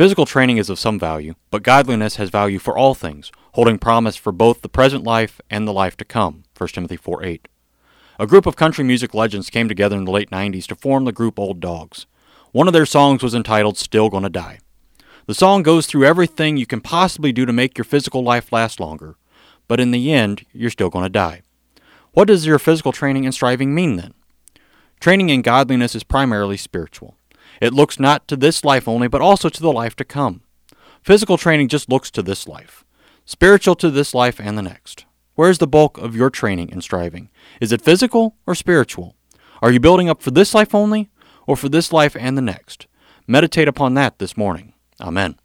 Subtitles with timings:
[0.00, 4.16] Physical training is of some value, but godliness has value for all things, holding promise
[4.16, 6.44] for both the present life and the life to come.
[6.56, 7.48] 1 Timothy 4 8.
[8.18, 11.12] A group of country music legends came together in the late 90s to form the
[11.12, 12.06] group Old Dogs.
[12.50, 14.60] One of their songs was entitled Still Gonna Die.
[15.26, 18.80] The song goes through everything you can possibly do to make your physical life last
[18.80, 19.16] longer,
[19.68, 21.42] but in the end, you're still to die.
[22.12, 24.14] What does your physical training and striving mean then?
[24.98, 27.16] Training in godliness is primarily spiritual.
[27.60, 30.42] It looks not to this life only, but also to the life to come.
[31.02, 32.84] Physical training just looks to this life,
[33.24, 35.06] spiritual to this life and the next.
[35.34, 37.30] Where is the bulk of your training and striving?
[37.60, 39.16] Is it physical or spiritual?
[39.62, 41.10] Are you building up for this life only,
[41.46, 42.86] or for this life and the next?
[43.26, 44.74] Meditate upon that this morning.
[45.00, 45.40] Amen.